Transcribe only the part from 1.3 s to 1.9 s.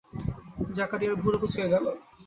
কুঁচকে গেল।